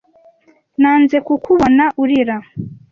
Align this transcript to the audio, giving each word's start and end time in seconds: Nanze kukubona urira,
Nanze 0.81 1.17
kukubona 1.27 1.83
urira, 2.01 2.37